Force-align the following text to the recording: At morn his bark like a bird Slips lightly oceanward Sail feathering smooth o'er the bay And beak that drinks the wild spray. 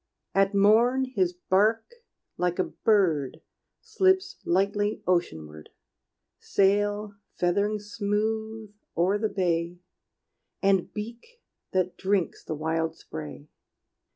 At 0.33 0.55
morn 0.55 1.05
his 1.05 1.31
bark 1.31 1.93
like 2.35 2.57
a 2.57 2.63
bird 2.83 3.41
Slips 3.81 4.37
lightly 4.43 5.03
oceanward 5.05 5.69
Sail 6.39 7.13
feathering 7.35 7.77
smooth 7.77 8.73
o'er 8.97 9.19
the 9.19 9.29
bay 9.29 9.77
And 10.59 10.91
beak 10.91 11.39
that 11.71 11.97
drinks 11.97 12.43
the 12.43 12.55
wild 12.55 12.95
spray. 12.95 13.47